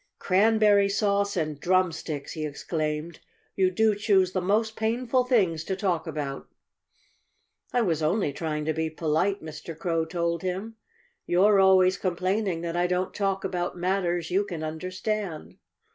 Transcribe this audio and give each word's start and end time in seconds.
"Cranberry 0.17 0.89
sauce 0.89 1.37
and 1.37 1.59
drumsticks!" 1.59 2.31
he 2.31 2.43
exclaimed. 2.43 3.19
"You 3.55 3.69
do 3.69 3.93
choose 3.93 4.31
the 4.31 4.41
most 4.41 4.75
painful 4.75 5.25
things 5.25 5.63
to 5.65 5.75
talk 5.75 6.07
about." 6.07 6.47
"I 7.71 7.83
was 7.83 8.01
only 8.01 8.33
trying 8.33 8.65
to 8.65 8.73
be 8.73 8.89
polite," 8.89 9.43
Mr. 9.43 9.77
Crow 9.77 10.05
told 10.05 10.41
him. 10.41 10.75
"You're 11.27 11.59
always 11.59 11.99
complaining 11.99 12.61
that 12.61 12.75
I 12.75 12.87
don't 12.87 13.13
talk 13.13 13.43
about 13.43 13.77
matters 13.77 14.31
you 14.31 14.43
can 14.43 14.63
understand." 14.63 15.57